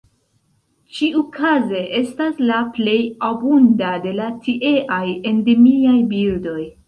Ĉiukaze 0.99 1.81
estas 1.99 2.39
la 2.51 2.61
plej 2.79 2.97
abunda 3.29 3.91
de 4.07 4.15
la 4.23 4.31
tieaj 4.47 5.03
endemiaj 5.33 5.95
birdoj. 6.15 6.61